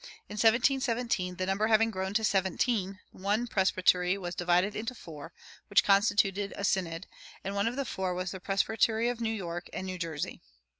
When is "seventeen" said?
2.23-2.99